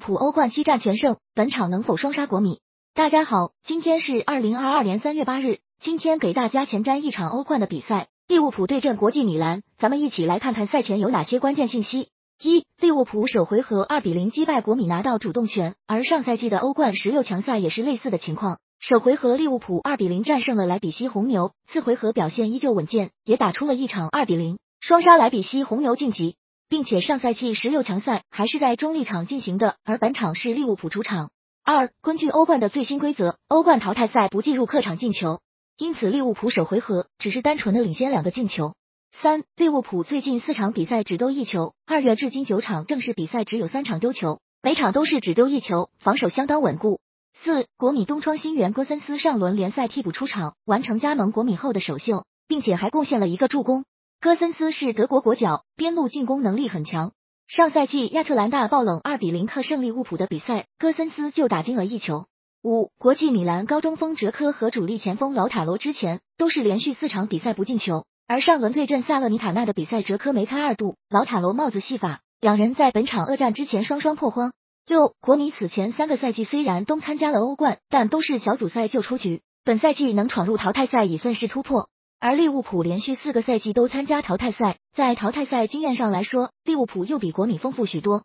[0.00, 2.60] 浦欧冠七战全胜，本场能否双杀国米？
[2.94, 12.08] 大家好，今天是二零二二年三月八日，今天给大家前瞻一场欧冠的比赛，利物浦对阵国际米兰，咱们一起来看看赛前有哪些关键信息。
[12.42, 18.58] 一、利物浦首回合二比零击败国米拿到主动权，而上赛季的欧冠十六强赛也是类似的情况。
[18.78, 26.36] 首回合利物浦二比零战胜了莱比锡红牛，次回合表现依旧稳健，也打出了一场二比零双杀莱比锡红牛晋级，
[26.70, 31.30] 并且上赛季十六强赛还是在中立场进行的，而本场是利物浦主场。
[31.64, 35.40] 二、根据欧冠的最新规则，欧冠淘汰赛不计入客场进球，
[35.76, 38.74] 因此利物浦首回合只是单纯的领先两个进球。
[39.10, 47.00] 三、利物浦最近四场比赛只丢一球，二月至今九场正式比赛只有三场丢球，每场都是只丢一球，防守相当稳固。
[47.34, 53.84] 四、国米东窗新援戈森斯上轮联赛替补出场，完成加盟国米后的首秀，并且还贡献了一个助攻。
[54.22, 57.12] 戈森斯是德国国脚，边路进攻能力很强。
[57.46, 62.26] 上赛季亚特兰大爆冷二比零克胜利物浦的比赛，戈森斯就打进了一球。
[62.62, 68.04] 五、国际米兰高中锋哲科和主力前锋老塔罗之前都是连续四场比赛不进球。
[68.26, 74.52] 而上轮对阵萨勒尼塔纳的比赛，哲科梅开二度，老塔罗帽子戏法，两人在本场恶战之前双双破荒。
[74.86, 81.88] 六，国米此前三个赛季虽然都参加了欧冠，但都是小组赛就出局，本赛季能闯入淘汰赛已算是突破。
[82.22, 88.24] 而利物浦连续四个赛季都参加淘汰赛，在淘汰赛经验上来说，利物浦又比国米丰富许多。